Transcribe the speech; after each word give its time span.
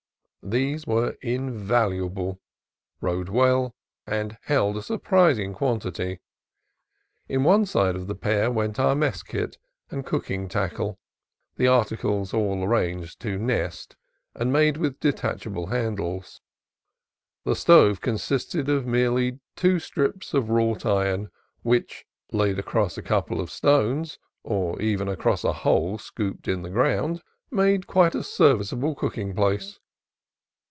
These 0.43 0.87
were 0.87 1.17
invaluable, 1.21 2.41
rode 2.99 3.29
well, 3.29 3.75
and 4.07 4.39
held 4.41 4.75
a 4.75 4.81
sur 4.81 4.97
prising 4.97 5.53
quantity. 5.53 6.19
In 7.29 7.43
one 7.43 7.67
side 7.67 7.95
of 7.95 8.07
one 8.07 8.17
pair 8.17 8.49
went 8.49 8.79
our 8.79 8.95
mess 8.95 9.21
kit 9.21 9.59
and 9.91 10.03
cooking 10.03 10.49
tackle, 10.49 10.97
the 11.57 11.67
articles 11.67 12.33
all 12.33 12.63
arranged 12.63 13.19
to 13.21 13.37
"nest," 13.37 13.95
and 14.33 14.51
made 14.51 14.77
with 14.77 14.99
detachable 14.99 15.67
handles. 15.67 16.41
The 17.43 17.55
stove 17.55 18.01
consisted 18.01 18.67
of 18.67 18.87
merely 18.87 19.33
two 19.55 19.73
little 19.73 19.79
strips 19.79 20.33
of 20.33 20.49
wrought 20.49 20.81
4 20.81 20.91
CALIFORNIA 20.91 21.03
COAST 21.03 21.29
TRAILS 21.29 21.29
iron, 21.29 21.31
which, 21.61 22.05
laid 22.31 22.57
across 22.57 22.97
a 22.97 23.03
couple 23.03 23.39
of 23.39 23.51
stones 23.51 24.17
or 24.41 24.81
even 24.81 25.07
across 25.07 25.43
a 25.43 25.53
hole 25.53 25.99
scooped 25.99 26.47
in 26.47 26.63
the 26.63 26.71
ground, 26.71 27.21
made 27.51 27.83
a 27.83 27.85
quite 27.87 28.13
serviceable 28.25 28.95
cooking 28.95 29.35
place. 29.35 29.77